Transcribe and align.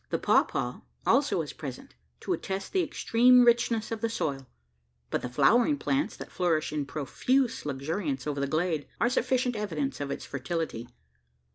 The 0.09 0.17
pawpaw 0.17 0.79
also 1.05 1.43
is 1.43 1.53
present, 1.53 1.93
to 2.21 2.33
attest 2.33 2.73
the 2.73 2.81
extreme 2.81 3.43
richness 3.43 3.91
of 3.91 4.01
the 4.01 4.09
soil; 4.09 4.47
but 5.11 5.21
the 5.21 5.29
flowering 5.29 5.77
plants, 5.77 6.15
that 6.17 6.31
flourish 6.31 6.73
in 6.73 6.87
profuse 6.87 7.67
luxuriance 7.67 8.25
over 8.25 8.39
the 8.39 8.47
glade, 8.47 8.87
are 8.99 9.11
sufficient 9.11 9.55
evidence 9.55 10.01
of 10.01 10.09
its 10.09 10.25
fertility. 10.25 10.87